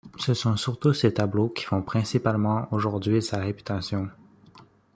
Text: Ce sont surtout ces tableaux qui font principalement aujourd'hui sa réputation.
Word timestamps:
Ce 0.17 0.33
sont 0.33 0.57
surtout 0.57 0.93
ces 0.95 1.13
tableaux 1.13 1.49
qui 1.49 1.63
font 1.63 1.83
principalement 1.83 2.67
aujourd'hui 2.71 3.21
sa 3.21 3.37
réputation. 3.37 4.09